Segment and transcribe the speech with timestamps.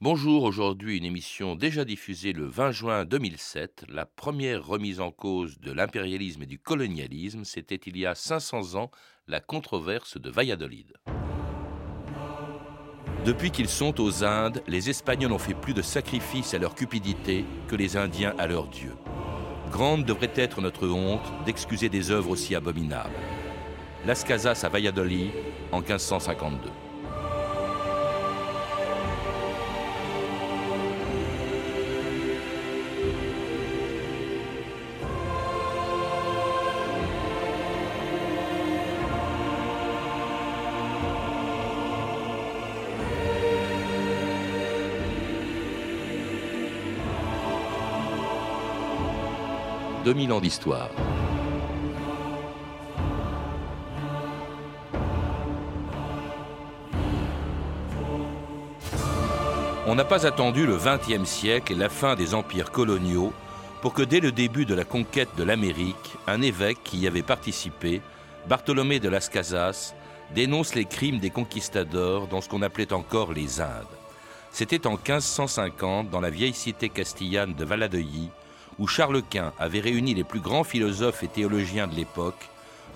[0.00, 3.86] Bonjour, aujourd'hui une émission déjà diffusée le 20 juin 2007.
[3.88, 8.76] La première remise en cause de l'impérialisme et du colonialisme, c'était il y a 500
[8.76, 8.92] ans
[9.26, 10.92] la controverse de Valladolid.
[13.24, 17.44] Depuis qu'ils sont aux Indes, les Espagnols ont fait plus de sacrifices à leur cupidité
[17.66, 18.94] que les Indiens à leurs dieux.
[19.72, 23.10] Grande devrait être notre honte d'excuser des œuvres aussi abominables.
[24.06, 25.32] Las Casas à Valladolid
[25.72, 26.87] en 1552.
[50.08, 50.88] 2000 ans d'histoire.
[59.86, 63.34] On n'a pas attendu le XXe siècle et la fin des empires coloniaux
[63.82, 67.20] pour que dès le début de la conquête de l'Amérique, un évêque qui y avait
[67.20, 68.00] participé,
[68.48, 69.94] Bartholomé de Las Casas,
[70.34, 73.98] dénonce les crimes des conquistadors dans ce qu'on appelait encore les Indes.
[74.52, 78.30] C'était en 1550 dans la vieille cité castillane de Valladolid
[78.78, 82.48] où Charles Quint avait réuni les plus grands philosophes et théologiens de l'époque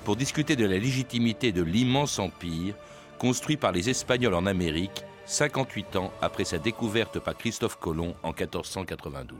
[0.04, 2.74] pour discuter de la légitimité de l'immense empire
[3.18, 8.32] construit par les Espagnols en Amérique 58 ans après sa découverte par Christophe Colomb en
[8.32, 9.38] 1492.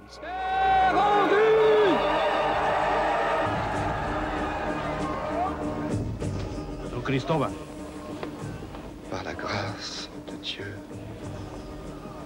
[9.10, 10.77] Par la grâce de Dieu,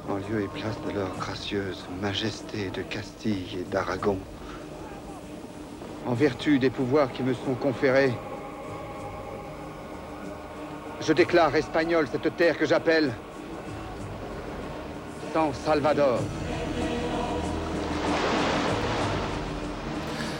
[0.09, 4.19] en lieu et place de leur gracieuse majesté de Castille et d'Aragon.
[6.07, 8.13] En vertu des pouvoirs qui me sont conférés,
[11.01, 13.13] je déclare espagnol cette terre que j'appelle
[15.33, 16.21] San Salvador.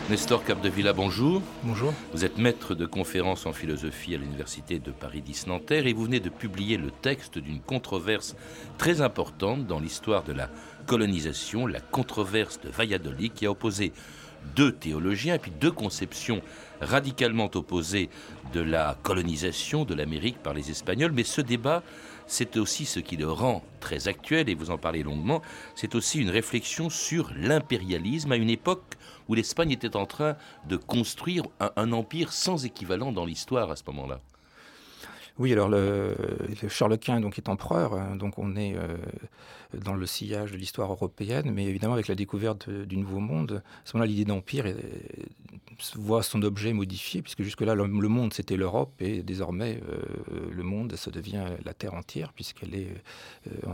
[0.09, 1.43] Nestor Capdevilla, bonjour.
[1.65, 1.93] Bonjour.
[2.13, 6.05] Vous êtes maître de conférences en philosophie à l'Université de Paris 10 Nanterre et vous
[6.05, 8.37] venez de publier le texte d'une controverse
[8.79, 10.49] très importante dans l'histoire de la
[10.87, 13.93] colonisation, la controverse de Valladolid, qui a opposé
[14.55, 16.41] deux théologiens et puis deux conceptions
[16.81, 18.09] radicalement opposées
[18.53, 21.11] de la colonisation de l'Amérique par les Espagnols.
[21.11, 21.83] Mais ce débat,
[22.27, 25.43] c'est aussi ce qui le rend très actuel, et vous en parlez longuement,
[25.75, 28.95] c'est aussi une réflexion sur l'impérialisme à une époque
[29.29, 30.37] où l'Espagne était en train
[30.69, 31.45] de construire
[31.77, 34.21] un, empire sans équivalent dans l'histoire à ce moment-là.
[35.39, 36.17] Oui, alors le,
[36.69, 38.97] Charles Quint donc est empereur, hein, donc on est euh,
[39.75, 43.87] dans le sillage de l'histoire européenne, mais évidemment avec la découverte du Nouveau Monde, à
[43.87, 44.65] ce moment-là l'idée d'empire
[45.97, 50.97] voit son objet modifié, puisque jusque-là le, monde c'était l'Europe et désormais euh, le monde
[50.97, 52.89] ça devient la terre entière, puisqu'elle est
[53.47, 53.73] euh,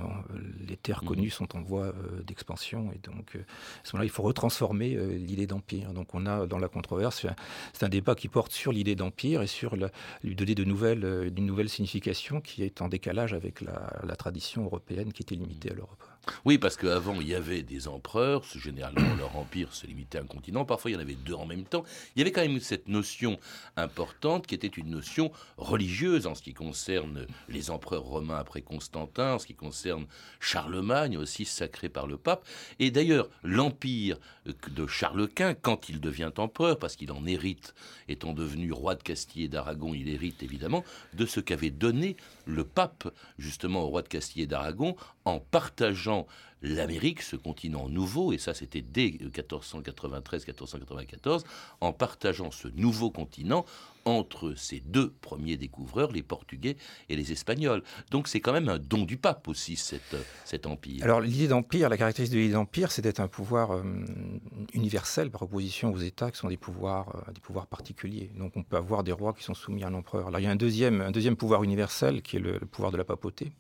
[0.66, 1.06] les terres mmh.
[1.06, 1.92] connues sont en voie
[2.26, 5.92] d'expansion et donc à ce moment-là il faut retransformer l'idée d'empire.
[5.92, 7.24] Donc on a dans la controverse
[7.72, 9.76] c'est un débat qui porte sur l'idée d'empire et sur
[10.24, 15.22] lui donner de nouvelles nouvelle signification qui est en décalage avec la, tradition européenne qui
[15.22, 16.02] était limitée à l'Europe.
[16.44, 20.26] Oui, parce qu'avant, il y avait des empereurs, généralement leur empire se limitait à un
[20.26, 21.84] continent, parfois il y en avait deux en même temps.
[22.14, 23.38] Il y avait quand même cette notion
[23.76, 29.34] importante qui était une notion religieuse en ce qui concerne les empereurs romains après Constantin,
[29.34, 30.06] en ce qui concerne
[30.38, 32.46] Charlemagne aussi sacré par le pape.
[32.78, 37.74] Et d'ailleurs, l'empire de Charles Quint, quand il devient empereur, parce qu'il en hérite,
[38.08, 40.84] étant devenu roi de Castille et d'Aragon, il hérite évidemment
[41.14, 42.16] de ce qu'avait donné
[42.46, 46.26] le pape justement au roi de Castille et d'Aragon en partageant
[46.62, 51.44] l'Amérique, ce continent nouveau, et ça c'était dès 1493-1494,
[51.80, 53.64] en partageant ce nouveau continent
[54.04, 56.76] entre ces deux premiers découvreurs, les Portugais
[57.08, 57.82] et les Espagnols.
[58.10, 61.04] Donc c'est quand même un don du pape aussi, cette, cet empire.
[61.04, 63.82] Alors l'idée d'empire, la caractéristique de l'idée d'empire, c'est d'être un pouvoir euh,
[64.74, 68.30] universel par opposition aux États qui sont des pouvoirs, euh, des pouvoirs particuliers.
[68.36, 70.28] Donc on peut avoir des rois qui sont soumis à l'empereur.
[70.28, 72.96] Alors il y a un deuxième, un deuxième pouvoir universel qui est le, pouvoir de
[72.96, 73.52] la papauté,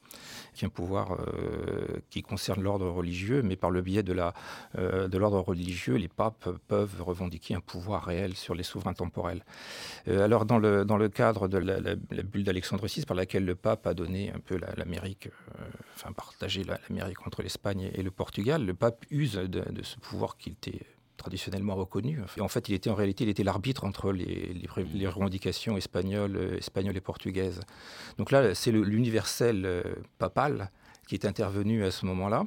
[0.54, 5.40] qui est un pouvoir euh, qui concerne l'ordre religieux, mais par le biais de, l'ordre
[5.40, 9.44] religieux, les papes peuvent revendiquer un pouvoir réel sur les souverains temporels.
[10.08, 13.54] Euh, alors, dans le, dans le cadre de la, bulle d'Alexandre VI, par laquelle le
[13.54, 15.64] pape a donné un peu l'Amérique, euh,
[15.94, 20.48] enfin partagé l'Amérique entre l'Espagne et le Portugal, le pape use de, ce pouvoir qui
[20.48, 20.80] était
[21.18, 22.20] traditionnellement reconnu.
[22.40, 26.96] en fait, il était en réalité, il était l'arbitre entre les, les, revendications espagnoles, espagnoles
[26.96, 27.60] et portugaises.
[28.16, 29.84] Donc là, c'est l'universel
[30.18, 30.70] papal
[31.12, 32.46] qui est intervenu à ce moment-là.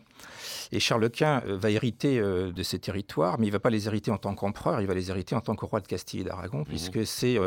[0.72, 3.70] Et Charles Quint euh, va hériter euh, de ces territoires, mais il ne va pas
[3.70, 6.22] les hériter en tant qu'empereur, il va les hériter en tant que roi de Castille
[6.22, 6.66] et d'Aragon, mhm.
[6.66, 7.38] puisque c'est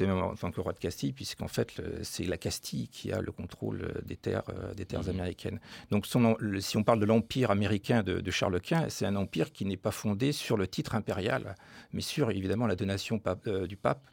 [0.00, 3.30] même en tant que roi de Castille, puisqu'en fait c'est la Castille qui a le
[3.30, 4.42] contrôle des terres,
[4.76, 5.10] des terres mhm.
[5.10, 5.60] américaines.
[5.92, 9.64] Donc si on parle de l'empire américain de, de Charles Quint, c'est un empire qui
[9.64, 11.54] n'est pas fondé sur le titre impérial,
[11.92, 13.20] mais sur évidemment la donation
[13.68, 14.04] du pape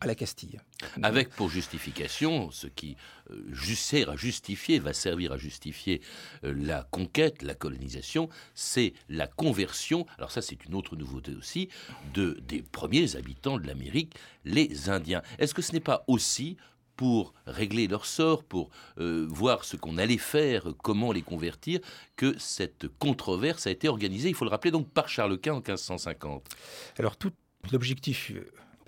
[0.00, 0.60] à la Castille.
[1.02, 2.96] Avec pour justification, ce qui
[3.30, 6.00] euh, sert à justifier, va servir à justifier
[6.44, 11.68] euh, la conquête, la colonisation, c'est la conversion, alors ça c'est une autre nouveauté aussi,
[12.14, 14.14] de, des premiers habitants de l'Amérique,
[14.44, 15.22] les Indiens.
[15.38, 16.56] Est-ce que ce n'est pas aussi
[16.96, 21.78] pour régler leur sort, pour euh, voir ce qu'on allait faire, comment les convertir,
[22.16, 25.56] que cette controverse a été organisée, il faut le rappeler donc par Charles Quint en
[25.58, 26.44] 1550.
[26.98, 27.30] Alors tout
[27.70, 28.32] l'objectif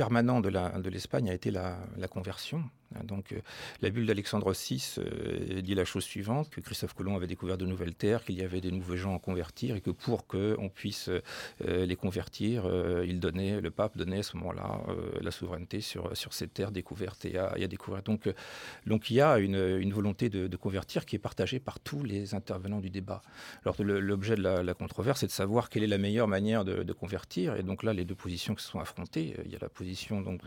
[0.00, 1.76] permanent de l'Espagne a été la,
[2.08, 2.64] conversion.
[3.04, 3.40] Donc, euh,
[3.82, 7.66] la bulle d'Alexandre VI euh, dit la chose suivante que Christophe Colomb avait découvert de
[7.66, 11.08] nouvelles terres, qu'il y avait des nouveaux gens à convertir et que pour qu'on puisse
[11.08, 12.64] euh, les convertir,
[13.04, 14.80] il donnait, le pape donnait à ce moment-là
[15.20, 18.02] la souveraineté sur, sur ces terres découvertes et à, découvrir.
[18.02, 18.28] Donc,
[18.86, 22.80] donc, il y a une, volonté de, convertir qui est partagée par tous les intervenants
[22.80, 23.22] du débat.
[23.64, 27.56] Alors, l'objet de la, controverse, c'est de savoir quelle est la meilleure manière de, convertir.
[27.56, 30.20] Et donc là, les deux positions qui se sont affrontées, il y a la position
[30.20, 30.42] donc,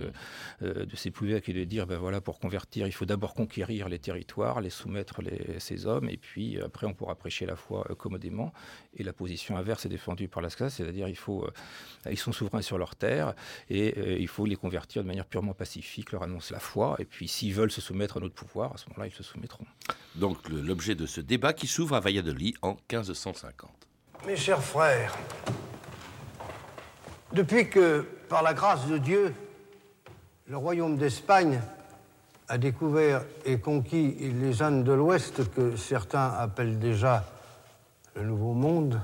[0.61, 3.99] de ces qui est de dire, ben voilà, pour convertir, il faut d'abord conquérir les
[3.99, 7.95] territoires, les soumettre les, ces hommes, et puis après on pourra prêcher la foi euh,
[7.95, 8.53] commodément.
[8.95, 11.47] Et la position inverse est défendue par l'ASCA, c'est-à-dire il faut,
[12.09, 13.33] ils sont souverains sur leurs terres,
[13.69, 17.27] et il faut les convertir de manière purement pacifique, leur annoncer la foi, et puis
[17.27, 19.65] s'ils veulent se soumettre à notre pouvoir, à ce moment-là, ils se soumettront.
[20.15, 23.71] Donc l'objet de ce débat qui s'ouvre à Valladolid en 1550.
[24.27, 25.17] Mes chers frères,
[27.33, 29.33] depuis que, par la grâce de Dieu,
[30.47, 31.59] le royaume d'Espagne
[32.53, 37.25] a découvert et conquis les Indes de l'Ouest que certains appellent déjà
[38.15, 39.01] le Nouveau Monde,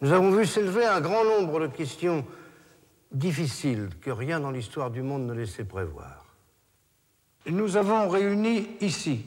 [0.00, 2.26] nous avons vu s'élever un grand nombre de questions
[3.12, 6.24] difficiles que rien dans l'histoire du monde ne laissait prévoir.
[7.46, 9.24] Nous avons réuni ici,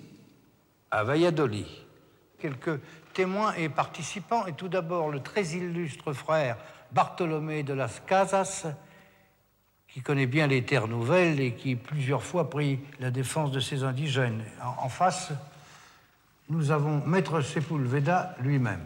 [0.92, 1.68] à Valladolid,
[2.38, 2.82] quelques
[3.14, 6.58] témoins et participants, et tout d'abord le très illustre frère
[6.92, 8.68] Bartholomé de las Casas,
[9.94, 13.84] qui connaît bien les terres nouvelles et qui plusieurs fois pris la défense de ses
[13.84, 14.44] indigènes.
[14.60, 15.32] En, face,
[16.50, 18.84] nous avons Maître Sepulveda lui-même.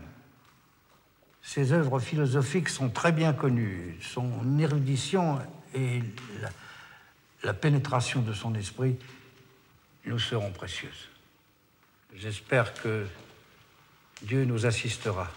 [1.42, 3.98] Ses œuvres philosophiques sont très bien connues.
[4.02, 5.40] Son érudition
[5.74, 6.02] et
[7.42, 8.98] la pénétration de son esprit
[10.06, 11.08] nous seront précieuses.
[12.16, 13.08] J'espère que
[14.24, 15.32] Dieu nous assistera.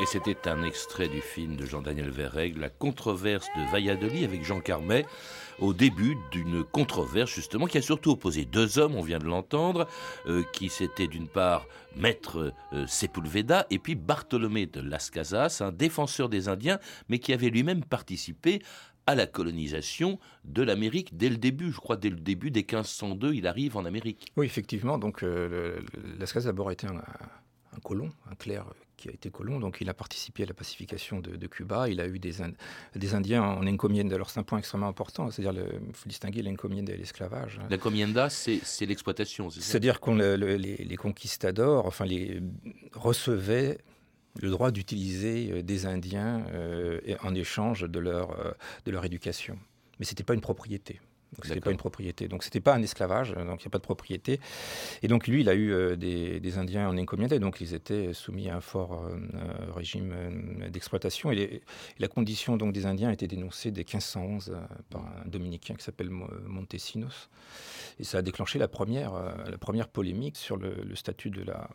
[0.00, 4.60] Et c'était un extrait du film de Jean-Daniel Verrègue, La controverse de Valladolid avec Jean
[4.60, 5.04] Carmet,
[5.58, 9.88] au début d'une controverse justement qui a surtout opposé deux hommes, on vient de l'entendre,
[10.26, 11.66] euh, qui c'était d'une part
[11.96, 16.78] Maître euh, Sepulveda et puis Bartholomé de Las Casas, un défenseur des Indiens,
[17.08, 18.62] mais qui avait lui-même participé
[19.08, 21.72] à la colonisation de l'Amérique dès le début.
[21.72, 24.30] Je crois dès le début, dès 1502, il arrive en Amérique.
[24.36, 24.96] Oui, effectivement.
[24.96, 25.80] Donc, euh,
[26.20, 27.02] Las Casas d'abord été un,
[27.78, 28.66] un colon, un clerc
[28.96, 31.88] qui a été colon, donc il a participé à la pacification de, Cuba.
[31.88, 32.34] Il a eu des,
[32.96, 34.16] des Indiens en encomienda.
[34.16, 37.60] Alors c'est un point extrêmement important, c'est-à-dire il faut distinguer l'encomienda et l'esclavage.
[37.70, 42.42] L'encomienda, c'est l'exploitation, c'est C'est-à-dire que les, les, conquistadors, enfin, les
[42.92, 43.78] recevaient
[44.40, 48.52] le droit d'utiliser euh, des Indiens euh, en échange de leur, euh,
[48.84, 49.58] de leur éducation.
[49.98, 51.00] Mais ce n'était pas une propriété.
[51.36, 52.26] Donc c'était pas une propriété.
[52.26, 54.40] Donc c'était pas un esclavage, donc il n'y a pas de propriété.
[55.02, 58.48] Et donc lui, il a eu euh, des, Indiens en encomienda, donc ils étaient soumis
[58.48, 60.14] à un fort euh, euh, régime
[60.70, 61.30] d'exploitation.
[61.30, 61.62] Et,
[61.98, 64.56] la condition donc des Indiens a été dénoncée dès 1511
[64.90, 67.28] par un dominicain qui s'appelle Montesinos.
[67.98, 69.12] Et ça a déclenché la première,
[69.48, 71.68] la première polémique sur le, statut de la,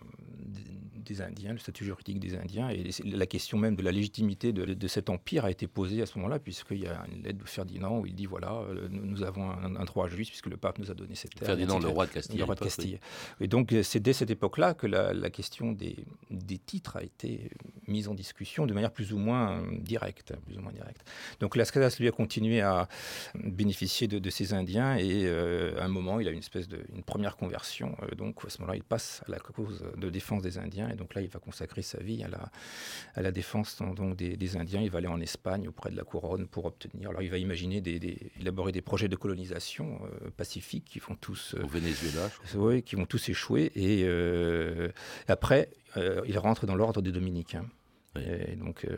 [1.04, 2.70] des Indiens, le statut juridique des Indiens.
[2.70, 6.18] Et la question même de la légitimité de, cet empire a été posée à ce
[6.18, 9.86] moment-là, puisqu'il y a une lettre de Ferdinand où il dit voilà, nous avons un,
[9.86, 11.48] droit juste puisque le pape nous a donné cette terre.
[11.48, 12.38] Ferdinand, le roi de Castille.
[12.38, 13.00] Le roi de Castille.
[13.40, 17.50] Et donc c'est dès cette époque-là que la, question des, des, titres a été
[17.88, 20.34] mise en discussion de manière plus ou moins directe.
[20.46, 21.06] Plus ou moins directe.
[21.40, 22.88] Donc Las lui a continué à
[23.36, 27.04] bénéficier de, ces Indiens et euh, à un moment il a une espèce de une
[27.04, 27.96] première conversion.
[28.04, 30.96] Euh, donc à ce moment-là il passe à la cause de défense des Indiens et
[30.96, 32.52] donc là il va consacrer sa vie à la,
[33.16, 34.82] à la défense donc, des, Indiens.
[34.82, 37.10] Il va aller en Espagne auprès de la couronne pour obtenir.
[37.10, 41.16] Alors il va imaginer des, élaborer des projets de colonisation colonisation euh, pacifique qui vont
[41.16, 41.56] tous...
[41.56, 43.72] Euh, Au Venezuela, Oui, qui vont tous échouer.
[43.76, 44.90] Et euh,
[45.28, 45.70] après,
[46.26, 47.66] il rentre dans l'ordre des dominicains.
[48.16, 48.96] Et donc, euh,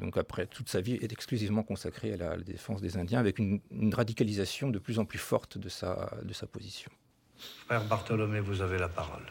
[0.00, 3.60] donc après, toute sa vie est exclusivement consacrée à la, défense des Indiens, avec une,
[3.92, 6.90] radicalisation de plus en plus forte de sa, de sa position.
[7.66, 9.26] Frère Bartholomé, vous avez la parole.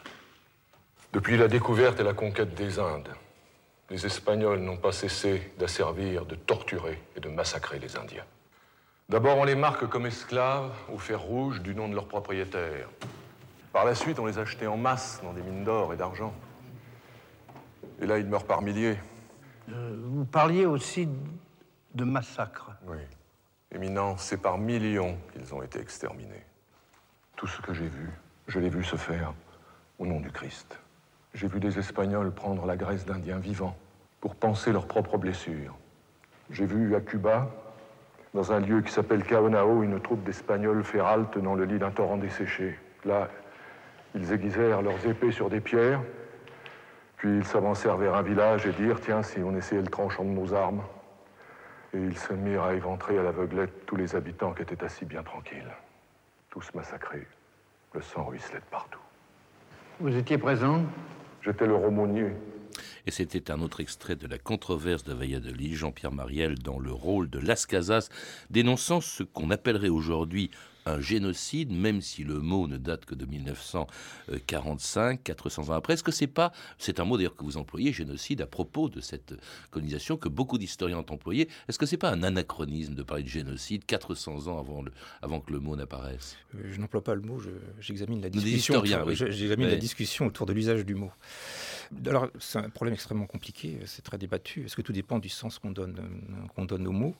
[1.12, 3.12] Depuis la découverte et la conquête des Indes,
[3.90, 8.24] les Espagnols n'ont pas cessé d'asservir, de torturer et de massacrer les Indiens.
[9.12, 12.88] D'abord, on les marque comme esclaves au fer rouge du nom de leur propriétaire.
[13.70, 16.32] Par la suite, on les achetait en masse dans des mines d'or et d'argent.
[18.00, 18.96] Et là, ils meurent par milliers.
[19.68, 21.10] Euh, vous parliez aussi
[21.94, 22.70] de massacres.
[22.86, 22.96] Oui.
[23.70, 26.46] Éminent, c'est par millions qu'ils ont été exterminés.
[27.36, 28.08] Tout ce que j'ai vu,
[28.48, 29.34] je l'ai vu se faire
[29.98, 30.78] au nom du Christ.
[31.34, 33.76] J'ai vu des Espagnols prendre la graisse d'Indiens vivants
[34.22, 35.76] pour penser leurs propres blessures.
[36.48, 37.50] J'ai vu à Cuba,
[38.34, 41.90] dans un lieu qui s'appelle Caonao, une troupe d'Espagnols faire halte dans le lit d'un
[41.90, 42.78] torrent desséché.
[43.04, 43.28] Là,
[44.14, 46.00] ils aiguisèrent leurs épées sur des pierres,
[47.16, 50.30] puis ils s'avancèrent vers un village et dirent Tiens, si on essayait le tranchant de
[50.30, 50.82] nos armes.
[51.94, 55.22] Et ils se mirent à éventrer à l'aveuglette tous les habitants qui étaient assis bien
[55.22, 55.70] tranquilles.
[56.48, 57.26] Tous massacrés.
[57.92, 58.98] Le sang ruisselait de partout.
[60.00, 60.82] Vous étiez présent?
[61.42, 62.32] J'étais le romonier.
[63.06, 67.30] Et c'était un autre extrait de la controverse de Valladolid, Jean-Pierre Mariel dans le rôle
[67.30, 68.08] de Las Casas,
[68.50, 70.50] dénonçant ce qu'on appellerait aujourd'hui
[70.86, 75.94] un génocide, même si le mot ne date que de 1945, 400 ans après.
[75.94, 79.00] Est-ce que c'est pas, c'est un mot d'ailleurs que vous employez, génocide, à propos de
[79.00, 79.34] cette
[79.70, 81.48] colonisation que beaucoup d'historiens ont employé.
[81.68, 85.40] Est-ce que c'est pas un anachronisme de parler de génocide 400 ans avant, le, avant
[85.40, 86.36] que le mot n'apparaisse?
[86.52, 87.40] Je n'emploie pas le mot,
[87.80, 88.82] j'examine la discussion.
[88.84, 91.12] J'examine la discussion autour de l'usage du mot.
[92.06, 95.58] Alors, c'est un problème extrêmement compliqué, c'est très débattu, parce que tout dépend du sens
[95.58, 96.00] qu'on donne,
[96.54, 97.14] qu'on donne aux mots.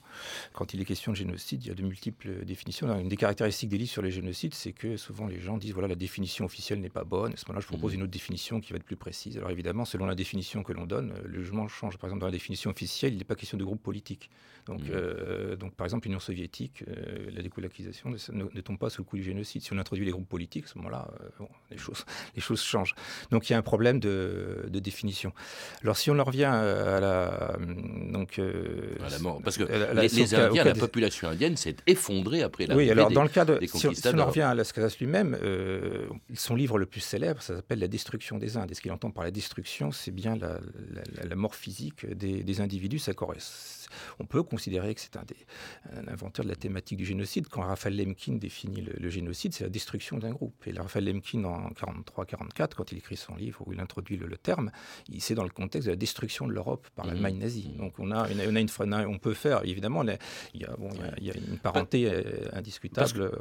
[0.54, 2.88] Quand il est question de génocide, il y a de multiples définitions.
[2.98, 5.88] une des caractéristiques des livres sur les génocides, c'est que souvent les gens disent voilà,
[5.88, 7.32] la définition officielle n'est pas bonne.
[7.32, 7.96] À ce moment-là, je propose mmh.
[7.96, 9.36] une autre définition qui va être plus précise.
[9.36, 11.98] Alors, évidemment, selon la définition que l'on donne, le jugement change.
[11.98, 14.30] Par exemple, dans la définition officielle, il n'est pas question de groupe politique.
[14.66, 14.90] Donc, mmh.
[14.90, 19.16] euh, donc par exemple, l'Union soviétique, euh, la décolonisation ne, tombe pas sous le coup
[19.16, 19.62] du génocide.
[19.62, 21.08] Si on introduit les groupes politiques, à ce moment-là,
[21.70, 22.04] les, choses,
[22.36, 22.94] les choses changent.
[23.30, 25.32] Donc, il y a un problème de de, définition.
[25.82, 27.56] Alors si on en revient à la
[28.22, 32.66] donc euh, à la mort, parce que les, Indiens, la population indienne s'est effondrée après
[32.66, 32.88] la oui.
[32.88, 36.54] Alors dans le cas de si, on en revient à Las Casas lui-même, euh, son
[36.54, 38.70] livre le plus célèbre, ça s'appelle La destruction des Indes.
[38.70, 40.60] Et ce qu'il entend par la destruction, c'est bien la,
[41.28, 43.00] la, mort physique des, des individus.
[43.00, 43.12] Ça
[44.18, 45.24] on peut considérer que c'est un,
[46.08, 47.48] inventeur de la thématique du génocide.
[47.48, 50.66] Quand Raphaël Lemkin définit le, génocide, c'est la destruction d'un groupe.
[50.66, 54.70] Et Raphaël Lemkin, en 43-44, quand il écrit son livre où il introduit le, terme,
[55.18, 57.08] c'est dans le contexte de la destruction de l'Europe par mmh.
[57.08, 57.68] l'Allemagne nazie.
[57.78, 58.68] Donc on a, on a, une,
[59.08, 60.76] on peut faire, évidemment, il y a,
[61.18, 63.32] il y a une parenté euh, indiscutable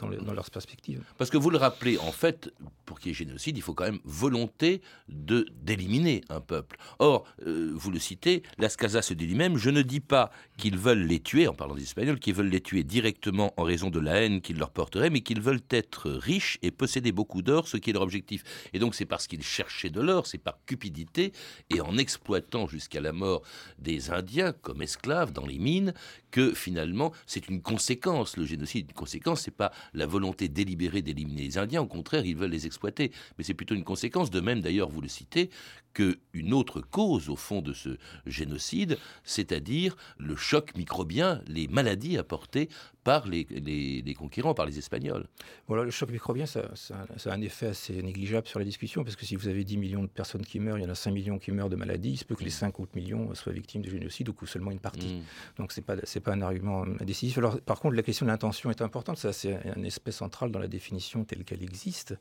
[0.00, 1.02] dans, dans leurs perspectives.
[1.18, 2.50] Parce que vous le rappelez, en fait,
[2.84, 6.76] pour qu'il y ait génocide, il faut quand même volonté de d'éliminer un peuple.
[6.98, 10.78] Or, euh, vous le citez, Las Casas se dit lui-même, je ne dit pas qu'ils
[10.78, 14.00] veulent les tuer, en parlant des Espagnols, qu'ils veulent les tuer directement en raison de
[14.00, 17.76] la haine qu'ils leur porteraient, mais qu'ils veulent être riches et posséder beaucoup d'or, ce
[17.76, 18.42] qui est leur objectif.
[18.72, 21.32] Et donc c'est parce qu'ils cherchaient de l'or, c'est par cupidité,
[21.68, 23.42] et en exploitant jusqu'à la mort
[23.78, 25.92] des Indiens comme esclaves dans les mines,
[26.30, 28.86] que finalement c'est une conséquence, le génocide.
[28.88, 32.64] Une conséquence, c'est pas la volonté délibérée d'éliminer les Indiens, au contraire, ils veulent les
[32.66, 33.12] exploiter.
[33.36, 35.50] Mais c'est plutôt une conséquence, de même d'ailleurs, vous le citez,
[35.92, 42.68] qu'une autre cause au fond de ce génocide, c'est-à-dire le choc microbien, les maladies apportées
[43.04, 45.26] par les, les, conquérants, par les Espagnols.
[45.66, 49.16] Voilà, le choc microbien, ça, ça, a un effet assez négligeable sur la discussion, parce
[49.16, 51.10] que si vous avez 10 millions de personnes qui meurent, il y en a 5
[51.10, 53.82] millions qui meurent de maladies, il se peut que les 5 autres millions soient victimes
[53.82, 55.14] de génocide ou que seulement une partie.
[55.14, 55.22] Mm.
[55.56, 57.38] Donc ce n'est pas, pas un argument décisif.
[57.38, 60.58] Alors, par contre, la question de l'intention est importante, ça c'est un aspect central dans
[60.58, 62.14] la définition telle qu'elle existe.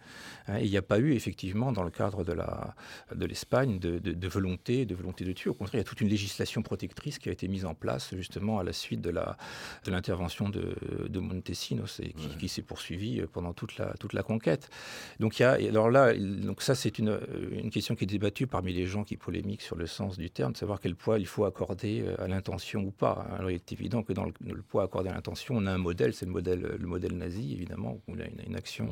[0.47, 0.59] Hein.
[0.59, 4.85] il n'y a pas eu effectivement, dans le cadre de l'Espagne, de, de, de, volonté,
[4.85, 5.49] de volonté de tuer.
[5.49, 8.13] Au contraire, il y a toute une législation protectrice qui a été mise en place
[8.15, 9.11] justement à la suite de
[9.87, 10.75] l'intervention de,
[11.07, 14.69] de Montesinos et qui, s'est poursuivie pendant toute la, toute la conquête.
[15.19, 17.19] Donc, il y a, alors là, donc ça, c'est une,
[17.51, 20.53] une question qui est débattue parmi les gens qui polémiquent sur le sens du terme,
[20.53, 23.27] de savoir quel poids il faut accorder euh, à l'intention ou pas.
[23.37, 26.13] Alors, il est évident que dans le, poids accordé à l'intention, on a un modèle,
[26.13, 28.89] c'est le modèle, le modèle nazi, évidemment, où il a une, action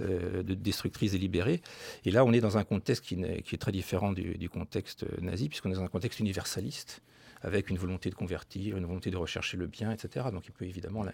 [0.00, 1.62] euh, de destructrice délibérée.
[2.04, 5.04] Et là, on est dans un contexte qui, qui est très différent du, du contexte
[5.20, 7.02] nazi, puisqu'on est dans un contexte universaliste
[7.42, 10.26] avec une volonté de convertir, une volonté de rechercher le bien, etc.
[10.32, 11.04] Donc il peut évidemment,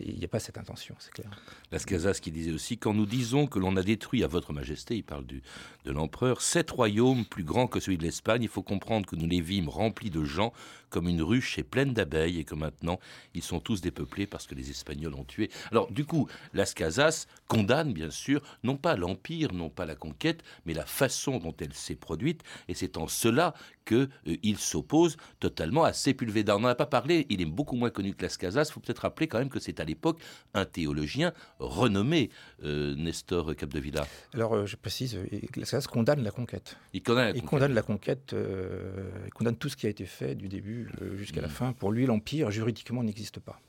[0.00, 1.30] il n'y a pas cette intention, c'est clair.
[1.70, 4.96] Las Casas qui disait aussi, quand nous disons que l'on a détruit à votre majesté,
[4.96, 5.42] il parle du,
[5.84, 9.26] de l'empereur, sept royaumes plus grands que celui de l'Espagne, il faut comprendre que nous
[9.26, 10.52] les vîmes remplis de gens
[10.92, 13.00] comme une ruche est pleine d'abeilles et que maintenant
[13.34, 15.50] ils sont tous dépeuplés parce que les Espagnols ont tué.
[15.70, 20.44] Alors du coup, Las Casas condamne bien sûr non pas l'empire, non pas la conquête,
[20.66, 25.84] mais la façon dont elle s'est produite et c'est en cela qu'il euh, s'oppose totalement
[25.84, 26.56] à Sepulveda.
[26.56, 28.66] On n'en a pas parlé, il est beaucoup moins connu que Las Casas.
[28.68, 30.20] Il faut peut-être rappeler quand même que c'est à l'époque
[30.54, 32.30] un théologien renommé,
[32.64, 34.06] euh, Nestor Capdevilla.
[34.34, 35.18] Alors, euh, je précise,
[35.56, 36.76] Las Casas condamne la conquête.
[36.92, 40.34] Il condamne la il Condamne la conquête il condamne tout ce qui a été fait
[40.34, 41.50] du début jusqu'à la mm.
[41.50, 41.72] fin.
[41.72, 43.60] Pour lui, l'Empire, juridiquement, n'existe pas.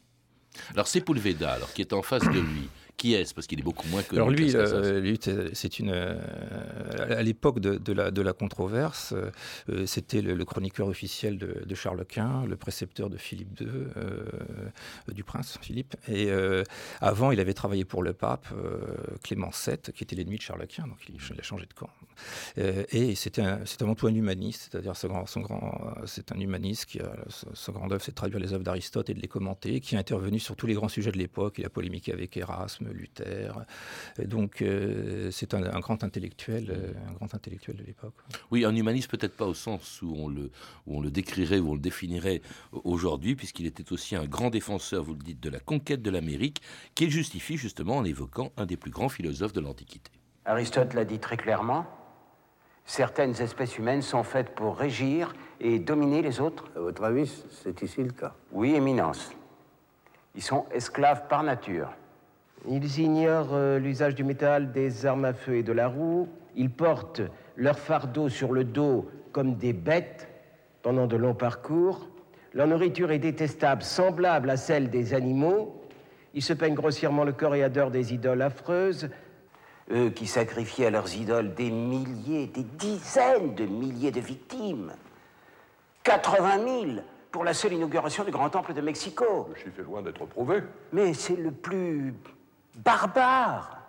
[0.71, 3.33] Alors Sepulveda, alors qui est en face de lui, qui est-ce?
[3.33, 4.15] Parce qu'il est beaucoup moins que.
[4.15, 5.19] Alors lui, euh, lui
[5.53, 5.89] c'est une.
[5.89, 6.17] Euh,
[7.17, 9.13] à l'époque de, la, de la controverse,
[9.69, 13.67] euh, c'était le, chroniqueur officiel de, Charles Quint, le précepteur de Philippe II,
[15.13, 15.95] du prince Philippe.
[16.07, 16.29] Et
[17.01, 18.47] avant, il avait travaillé pour le pape
[19.23, 21.89] Clément VII, qui était l'ennemi de Charles Quint, donc il, a changé de camp.
[22.57, 23.41] et c'était
[23.81, 27.71] avant tout un humaniste, c'est-à-dire son grand, son grand, c'est un humaniste qui a son
[27.71, 30.39] grand œuvre, c'est de traduire les œuvres d'Aristote et de les commenter, qui a intervenu
[30.43, 31.55] sur tous les grands sujets de l'époque.
[31.57, 33.65] Il a polémiqué avec Erasme Luther.
[34.23, 38.13] donc euh, c'est un, grand intellectuel, euh, un grand intellectuel de l'époque.
[38.51, 40.51] Oui, un humaniste peut-être pas au sens où on le,
[40.85, 45.03] où on le décrirait, où on le définirait aujourd'hui, puisqu'il était aussi un grand défenseur,
[45.03, 46.61] vous le dites, de la conquête de l'Amérique,
[46.95, 50.11] qu'il justifie justement en évoquant un des plus grands philosophes de l'Antiquité.
[50.45, 51.85] Aristote l'a dit très clairement.
[52.85, 56.65] Certaines espèces humaines sont faites pour régir et dominer les autres.
[56.75, 57.31] À votre avis,
[57.63, 58.35] c'est ici le cas?
[58.51, 59.31] Oui, éminence.
[60.35, 61.93] Ils sont esclaves par nature.
[62.67, 66.27] Ils ignorent euh, l'usage du métal, des armes à feu et de la roue.
[66.55, 67.21] Ils portent
[67.55, 70.27] leur fardeau sur le dos comme des bêtes
[70.81, 72.09] pendant de longs parcours.
[72.53, 75.81] Leur nourriture est détestable, semblable à celle des animaux.
[76.33, 79.09] Ils se peignent grossièrement le corps et adorent des idoles affreuses.
[79.91, 84.93] Eux qui sacrifiaient à leurs idoles des milliers, des dizaines de milliers de victimes.
[86.03, 89.49] 80 000 pour la seule inauguration du Grand Temple de Mexico.
[89.49, 90.61] Le chiffre est loin d'être prouvé.
[90.93, 92.13] Mais c'est le plus
[92.75, 93.79] barbare,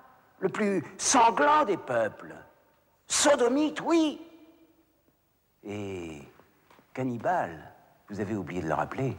[0.41, 2.35] le plus sanglant des peuples.
[3.07, 4.19] Sodomite, oui.
[5.63, 6.23] Et
[6.95, 7.71] cannibale,
[8.09, 9.15] vous avez oublié de le rappeler.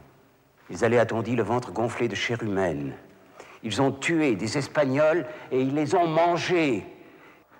[0.70, 2.94] Ils allaient à Tondy le ventre gonflé de chair humaine.
[3.62, 6.84] Ils ont tué des Espagnols et ils les ont mangés.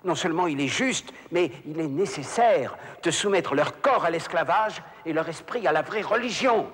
[0.07, 4.81] Non seulement il est juste, mais il est nécessaire de soumettre leur corps à l'esclavage
[5.05, 6.65] et leur esprit à la vraie religion.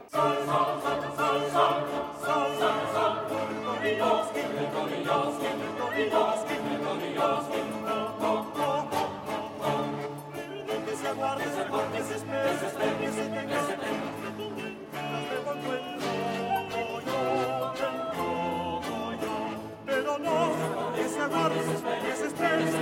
[22.25, 22.73] estrellas,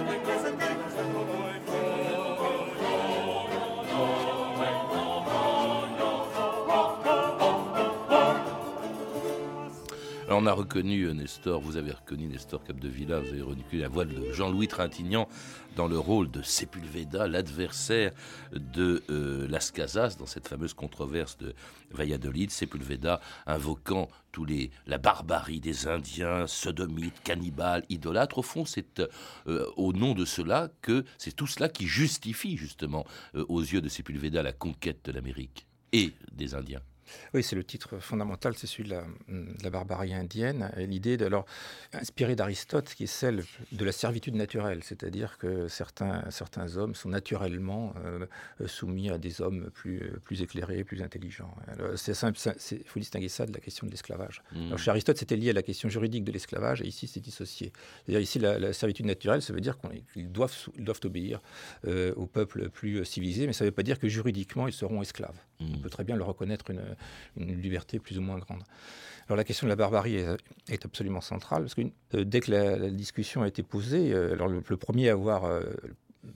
[0.46, 1.51] entre
[10.42, 14.06] on a reconnu euh, Nestor, vous avez reconnu Nestor Capdevilla, vous avez reconnu la voix
[14.06, 15.30] de Jean-Louis Trintignant
[15.76, 18.12] dans le rôle de Sepulveda, l'adversaire
[18.52, 21.54] de euh, Las Casas dans cette fameuse controverse de
[21.92, 22.50] Valladolid.
[22.50, 28.40] Sepulveda invoquant tous les la barbarie des Indiens, sodomites, cannibales, idolâtres.
[28.40, 29.00] Au fond, c'est
[29.48, 33.90] euh, au nom de cela que c'est tout cela qui justifie justement aux yeux de
[33.90, 36.82] Sepulveda la conquête de l'Amérique et des Indiens.
[37.34, 38.96] Oui, c'est le titre fondamental, c'est celui de
[39.64, 40.72] la, barbarie indienne.
[40.78, 41.46] L'idée, de, alors,
[41.94, 47.10] inspirée d'Aristote, qui est celle de la servitude naturelle, c'est-à-dire que certains, certains hommes sont
[47.10, 48.26] naturellement euh,
[48.68, 51.54] soumis à des hommes plus, plus éclairés, plus intelligents.
[51.96, 52.38] C'est simple,
[52.72, 54.42] il faut distinguer ça de la question de l'esclavage.
[54.54, 54.78] Mmh.
[54.78, 57.72] Chez Aristote, c'était lié à la question juridique de l'esclavage, et ici, c'est dissocié.
[58.06, 59.78] C'est-à-dire ici, la, servitude naturelle, ça veut dire
[60.14, 61.42] qu'ils doivent, doivent obéir
[61.88, 65.02] euh, au peuple plus civilisé, mais ça ne veut pas dire que juridiquement, ils seront
[65.02, 65.38] esclaves.
[65.60, 65.66] Mmh.
[65.76, 66.82] On peut très bien leur reconnaître une,
[67.38, 68.64] une liberté plus ou moins grande.
[69.28, 71.82] Alors la question de la barbarie est, absolument centrale, parce que
[72.16, 75.46] euh, dès que la, discussion a été posée, euh, alors le, premier à avoir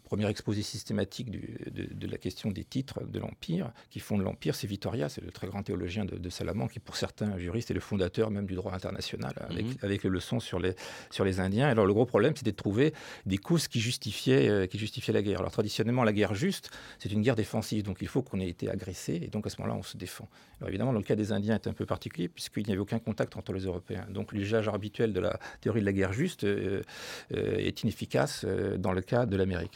[0.03, 5.09] premier exposé systématique de, la question des titres de l'Empire, qui fonde l'Empire, c'est Vittoria,
[5.09, 8.45] c'est le très grand théologien de, Salamanque, qui pour certains juristes est le fondateur même
[8.45, 9.75] du droit international, avec, mhm.
[9.81, 10.75] avec les leçons sur les,
[11.11, 11.67] sur les Indiens.
[11.67, 12.93] Alors le gros problème, c'était de trouver
[13.25, 15.39] des causes qui justifiaient, euh, qui justifiaient la guerre.
[15.39, 18.69] Alors traditionnellement, la guerre juste, c'est une guerre défensive, donc il faut qu'on ait été
[18.69, 20.27] agressé, et donc à ce moment-là, on se défend.
[20.59, 23.37] Alors évidemment, le cas des Indiens est un peu particulier, puisqu'il n'y avait aucun contact
[23.37, 24.05] entre les Européens.
[24.09, 26.81] Donc l'usage habituel de la théorie de la guerre juste euh,
[27.33, 28.45] euh, est inefficace
[28.77, 29.74] dans le cas de l'Amérique.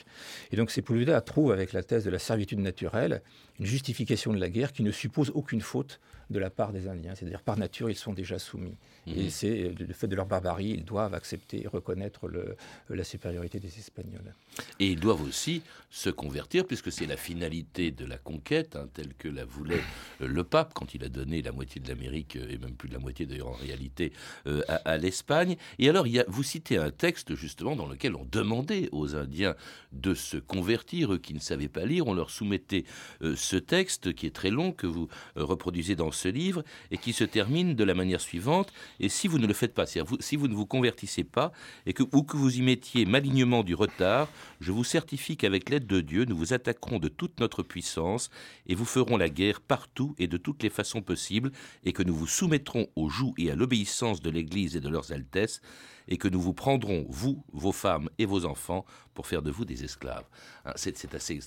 [0.51, 3.21] Et donc Sepulveda trouve avec la thèse de la servitude naturelle
[3.59, 7.15] une justification de la guerre qui ne suppose aucune faute de la part des Indiens.
[7.15, 8.75] C'est-à-dire, par nature, ils sont déjà soumis.
[9.07, 9.29] Et mhm.
[9.29, 12.55] c'est le fait de leur barbarie, ils doivent accepter et reconnaître le,
[12.89, 14.35] la supériorité des Espagnols.
[14.79, 19.13] Et ils doivent aussi se convertir, puisque c'est la finalité de la conquête, hein, telle
[19.15, 19.81] que la voulait
[20.21, 22.89] euh, le pape quand il a donné la moitié de l'Amérique, euh, et même plus
[22.89, 24.13] de la moitié d'ailleurs en réalité,
[24.47, 25.55] euh, à, l'Espagne.
[25.79, 29.15] Et alors, il y a, vous citez un texte justement dans lequel on demandait aux
[29.15, 29.55] Indiens
[29.91, 32.07] de se convertir, eux qui ne savaient pas lire.
[32.07, 32.85] On leur soumettait
[33.21, 36.97] euh, ce texte qui est très long, que vous euh, reproduisez dans ce livre, et
[36.97, 38.71] qui se termine de la manière suivante.
[38.99, 41.51] Et si vous ne le faites pas, si vous ne vous convertissez pas,
[41.85, 44.27] et que, ou que vous y mettiez malignement du retard,
[44.59, 48.29] je vous certifie qu'avec l'aide de Dieu, nous vous attaquerons de toute notre puissance,
[48.67, 51.51] et vous ferons la guerre partout et de toutes les façons possibles,
[51.83, 55.11] et que nous vous soumettrons au joug et à l'obéissance de l'Église et de leurs
[55.11, 55.61] altesses,
[56.09, 59.65] et que nous vous prendrons, vous, vos femmes et vos enfants, pour faire de vous
[59.65, 60.25] des esclaves.
[60.65, 61.39] Hein, c'est assez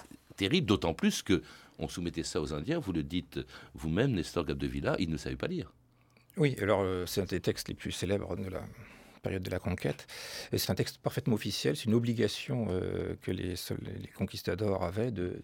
[0.43, 1.41] terrible, d'autant plus que
[1.79, 3.39] on soumettait ça aux Indiens, vous le dites
[3.75, 5.73] vous-même, Nestor Gabdevilla, ils ne savaient pas lire.
[6.37, 8.63] Oui, alors euh, c'est un des textes les plus célèbres de la,
[9.23, 10.07] période de la conquête.
[10.55, 13.55] C'est un texte parfaitement officiel, c'est une obligation euh, que les,
[14.01, 15.41] les, conquistadors avaient de,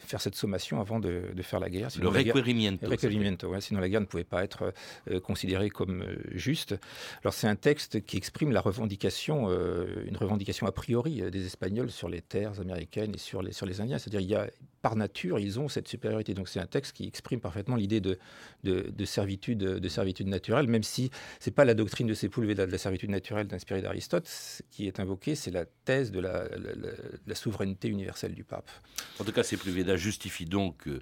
[0.00, 1.90] faire cette sommation avant de, faire la guerre.
[1.90, 3.60] Sinon le requerimiento.
[3.60, 4.72] sinon la guerre ne pouvait pas être
[5.10, 6.74] euh, considérée comme euh, juste.
[7.22, 9.48] Alors c'est un texte qui exprime la revendication,
[10.06, 13.80] une revendication a priori des Espagnols sur les terres américaines et sur les, sur les
[13.80, 13.98] Indiens.
[13.98, 14.48] C'est-à-dire il y a
[14.82, 16.34] par nature, ils ont cette supériorité.
[16.34, 18.18] Donc c'est un texte qui exprime parfaitement l'idée de,
[18.64, 21.10] de, servitude, de servitude naturelle, même si
[21.40, 24.28] c'est pas la doctrine de Sepulveda de la servitude naturelle inspirée d'Aristote
[24.70, 28.68] qui est invoquée, c'est la thèse de la, souveraineté universelle du pape.
[29.20, 31.00] En tout cas, Sepulveda justifie donc euh,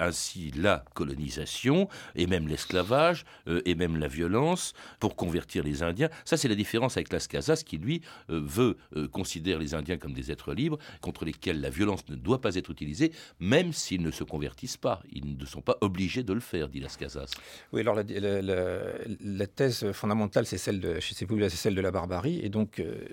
[0.00, 6.10] ainsi la colonisation et même l'esclavage euh, et même la violence pour convertir les Indiens.
[6.24, 8.76] Ça, c'est la différence avec Las Casas qui, lui, euh, veut
[9.12, 12.70] considérer les Indiens comme des êtres libres contre lesquels la violence ne doit pas être
[12.70, 15.02] utilisée même s'ils ne se convertissent pas.
[15.12, 17.30] Ils ne sont pas obligés de le faire, dit Las Casas.
[17.72, 23.06] Oui, alors la, thèse fondamentale, c'est celle de, la barbarie, et donc euh,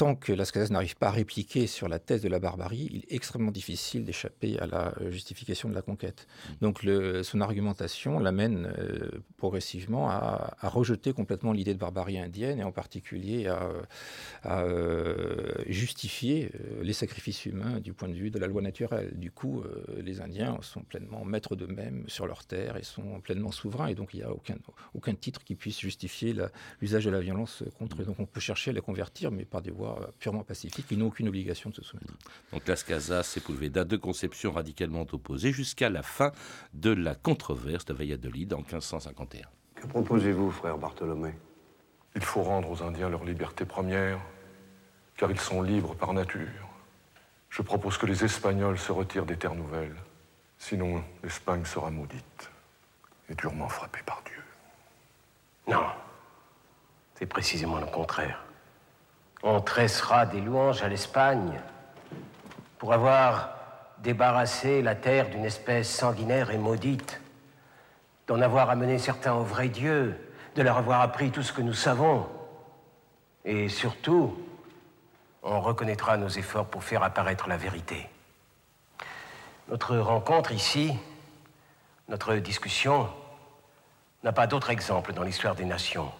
[0.00, 3.12] tant que Lascazes n'arrive pas à répliquer sur la thèse de la barbarie, il est
[3.12, 6.26] extrêmement difficile d'échapper à la euh, justification de la conquête.
[6.48, 6.52] Mm.
[6.62, 6.86] Donc
[7.22, 13.46] son argumentation l'amène euh, progressivement à, rejeter complètement l'idée de barbarie indienne et en particulier
[13.46, 19.12] à, euh, justifier les sacrifices humains du point de vue de la loi naturelle.
[19.18, 19.62] Du coup,
[19.98, 24.14] les Indiens sont pleinement maîtres d'eux-mêmes sur leur terre et sont pleinement souverains et donc
[24.14, 24.56] il n'y a aucun,
[24.94, 26.34] aucun titre qui puisse justifier
[26.80, 28.04] l'usage de la violence contre eux.
[28.06, 31.06] Donc on peut chercher à les convertir, mais par des voies purement pacifiques, ils n'ont
[31.06, 32.12] aucune obligation de se soumettre.
[32.52, 36.32] Donc Las Casas et Pulveda, deux conceptions radicalement opposées jusqu'à la fin
[36.74, 39.46] de la controverse de Valladolid en 1551.
[39.74, 41.34] Que proposez-vous, frère Bartholomé?
[42.16, 44.20] Il faut rendre aux Indiens leur liberté première,
[45.16, 46.68] car ils sont libres par nature.
[47.48, 49.96] Je propose que les Espagnols se retirent des terres nouvelles,
[50.58, 52.50] sinon l'Espagne sera maudite
[53.28, 54.42] et durement frappée par Dieu.
[55.68, 55.86] Non,
[57.14, 58.44] c'est précisément le contraire.
[59.42, 61.60] On tressera des louanges à l'Espagne
[62.78, 63.50] pour avoir
[63.98, 67.20] débarrassé la terre d'une espèce sanguinaire et maudite,
[68.26, 70.18] d'en avoir amené certains au vrai Dieu,
[70.54, 72.26] de leur avoir appris tout ce que nous savons.
[73.44, 74.38] Et surtout,
[75.42, 78.08] on reconnaîtra nos efforts pour faire apparaître la vérité.
[79.68, 80.94] Notre rencontre ici,
[82.08, 83.08] notre discussion,
[84.22, 86.12] n'a pas d'autre exemple dans l'histoire des nations.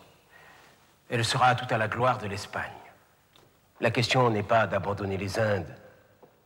[1.11, 2.80] Elle sera tout à la gloire de l'Espagne.
[3.81, 5.75] La question n'est pas d'abandonner les Indes.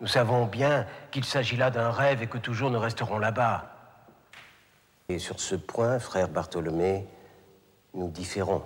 [0.01, 3.71] Nous savons bien qu'il s'agit là d'un rêve et que toujours nous resterons là-bas.
[5.09, 7.07] Et sur ce point, frère Bartholomé,
[7.93, 8.63] nous différons.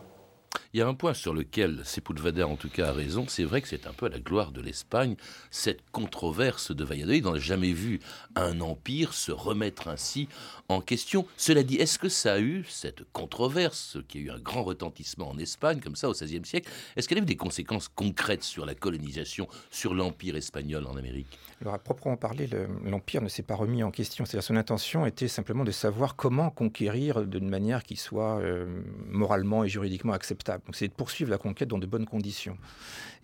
[0.75, 3.63] Il y a un point sur lequel Sepulveda en tout cas a raison, c'est vrai
[3.63, 5.17] que c'est un peu à la gloire de l'Espagne,
[5.51, 7.25] cette controverse de Valladolid.
[7.27, 8.01] On n'a jamais vu
[8.35, 10.29] un empire se remettre ainsi
[10.69, 11.27] en question.
[11.39, 15.31] Cela dit, est-ce que ça a eu, cette controverse, qui a eu un grand retentissement
[15.31, 18.67] en Espagne, comme ça au XVIe siècle, est-ce qu'elle a eu des conséquences concrètes sur
[18.67, 21.39] la colonisation, sur l'empire espagnol en Amérique?
[21.63, 22.49] Alors à proprement parler,
[22.85, 24.27] l'empire ne s'est pas remis en question.
[24.27, 29.65] C'est-à-dire son intention était simplement de savoir comment conquérir d'une manière qui soit euh, moralement
[29.65, 30.58] et juridiquement acceptable.
[30.67, 32.57] Donc c'est de poursuivre la conquête dans de bonnes conditions.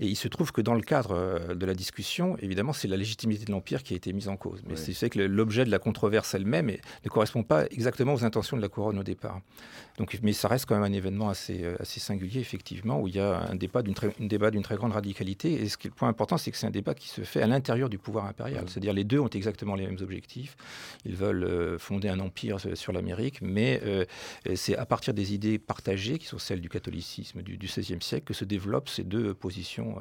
[0.00, 2.96] Et il se trouve que dans le cadre euh, de la discussion, évidemment, c'est la
[2.96, 4.62] légitimité de l'empire qui a été mise en cause.
[4.68, 6.70] Mais c'est que l'objet de la controverse elle-même
[7.04, 9.40] ne correspond pas exactement aux intentions de la couronne au départ.
[9.98, 13.14] Donc, mais ça reste quand même un événement assez, euh, assez singulier, effectivement, où il
[13.14, 15.52] y a un débat d'une très, très grande radicalité.
[15.52, 17.42] Et ce qui est le point important, c'est que c'est un débat qui se fait
[17.42, 18.64] à l'intérieur du pouvoir impérial.
[18.68, 20.56] C'est-à-dire les deux ont exactement les mêmes objectifs.
[21.04, 24.04] Ils veulent euh, fonder un empire sur l'Amérique, mais euh,
[24.54, 28.34] c'est à partir des idées partagées, qui sont celles du catholicisme du, XVIe siècle, que
[28.34, 29.96] se développent ces deux positions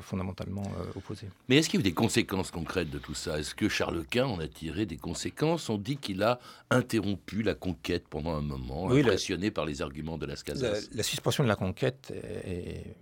[0.00, 0.64] fondamentalement
[0.96, 1.28] opposées.
[1.48, 3.38] Mais est-ce qu'il y a eu des conséquences concrètes de tout ça?
[3.38, 5.68] Est-ce que Charles Quint en a tiré des conséquences?
[5.68, 10.26] On dit qu'il a interrompu la conquête pendant un moment, impressionné par les arguments de
[10.26, 10.88] Las Casas.
[10.92, 12.12] La, suspension de la conquête
[12.44, 12.96] est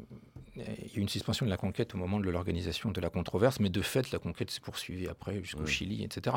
[0.57, 3.09] il y a eu une suspension de la conquête au moment de l'organisation de la
[3.09, 6.37] controverse, mais de fait, la conquête s'est poursuivie après jusqu'au Chili, etc.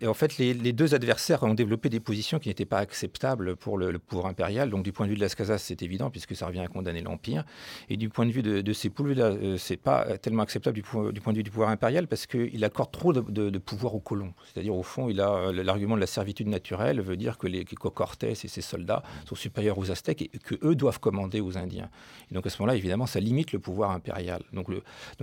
[0.00, 3.76] Et en fait, les, deux adversaires ont développé des positions qui n'étaient pas acceptables pour
[3.76, 4.70] le, pouvoir impérial.
[4.70, 7.02] Donc, du point de vue de Las Casas, c'est évident, puisque ça revient à condamner
[7.02, 7.44] l'Empire.
[7.90, 11.10] Et du point de vue de, ces poules-là, ce c'est pas tellement acceptable du, point
[11.10, 14.32] de vue du pouvoir impérial, parce qu'il accorde trop de, pouvoir aux colons.
[14.52, 18.30] C'est-à-dire, au fond, il a l'argument de la servitude naturelle, veut dire que les, Cortés
[18.30, 21.90] et ses soldats sont supérieurs aux Aztèques et que eux doivent commander aux Indiens.
[22.30, 24.42] Et donc, à ce moment-là, évidemment, ça limite le pouvoir impérial.
[24.52, 24.68] Donc,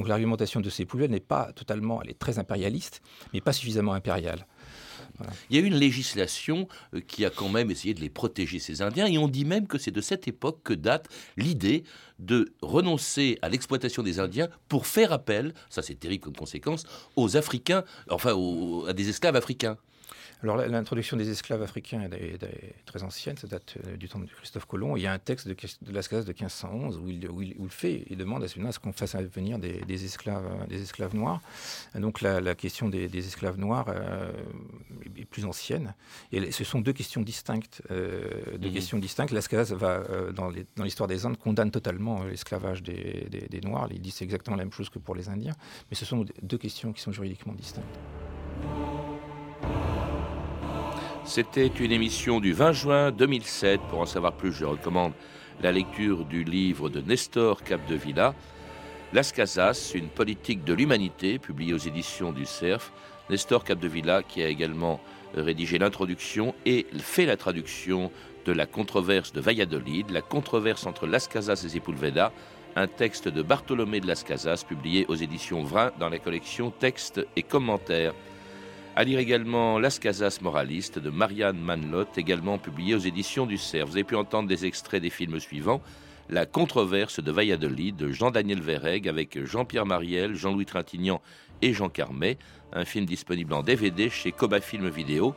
[0.07, 3.01] l'argumentation de ces poulets n'est pas totalement, elle est très impérialiste,
[3.33, 4.45] mais pas suffisamment impériale.
[5.49, 8.81] Il y a une législation euh, qui a quand même essayé de les protéger, ces
[8.81, 11.83] Indiens, et on dit même que c'est de cette époque que date l'idée
[12.19, 16.83] de renoncer à l'exploitation des Indiens pour faire appel, ça c'est terrible comme conséquence,
[17.15, 18.35] aux Africains, enfin
[18.87, 19.77] à des esclaves africains.
[20.41, 22.39] Alors l'introduction des esclaves africains est,
[22.85, 24.95] très ancienne, ça date euh, du temps de Christophe Colomb.
[24.95, 27.69] Il y a un texte de, de Las Casas de 1511 où il, où, il,
[27.69, 31.41] fait, il demande à ce qu'on fasse venir des, esclaves, des esclaves noirs.
[31.95, 34.31] Donc la, question des, esclaves noirs euh,
[35.17, 35.93] est plus ancienne.
[36.31, 37.81] Et ce sont deux questions distinctes.
[37.91, 38.73] Euh, deux mmh.
[38.73, 39.33] questions distinctes.
[39.33, 43.89] Las Casas va, dans l'histoire des Indes, condamne totalement l'esclavage des, des Noirs.
[43.91, 45.55] Il dit c'est exactement la même chose que pour les Indiens.
[45.89, 47.99] Mais ce sont deux questions qui sont juridiquement distinctes.
[51.29, 53.81] C'était une émission du 20 juin 2007.
[53.91, 55.13] Pour en savoir plus, je recommande
[55.61, 58.33] la lecture du livre de Nestor Capdevilla,
[59.13, 62.91] Las Casas, une politique de l'humanité, publié aux éditions du CERF.
[63.29, 64.99] Nestor Capdevilla, qui a également
[65.35, 68.11] rédigé l'introduction et fait la traduction
[68.45, 72.33] de la controverse de Valladolid, la controverse entre Las Casas et Sepulveda,
[72.75, 77.23] un texte de Bartholomé de Las Casas, publié aux éditions Vrin dans la collection Textes
[77.35, 78.15] et commentaires.
[78.99, 83.91] À lire également Las Casas Moraliste de Marianne Manlot, également publié aux éditions du CERF.
[83.91, 85.81] Vous avez pu entendre des extraits des films suivants.
[86.29, 91.21] La controverse de Valladolid de Jean-Daniel Verreg avec Jean-Pierre Mariel, Jean-Louis Trintignant
[91.61, 92.37] et Jean Carmet.
[92.73, 95.33] Un film disponible en DVD chez Coba Film Vidéo.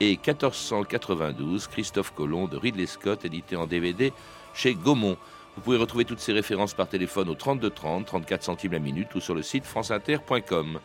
[0.00, 4.10] Et 1492, Christophe Colomb de Ridley Scott, édité en DVD
[4.54, 5.18] chez Gaumont.
[5.56, 9.14] Vous pouvez retrouver toutes ces références par téléphone au 32 30, 34 centimes la minute
[9.14, 10.80] ou sur le site franceinter.com.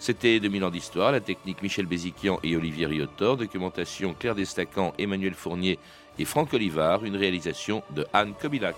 [0.00, 5.34] C'était 2000 ans d'histoire, la technique Michel Béziquian et Olivier Riotor, documentation Claire Destacan, Emmanuel
[5.34, 5.78] Fournier
[6.18, 8.76] et Franck Olivard, une réalisation de Anne Kobilac.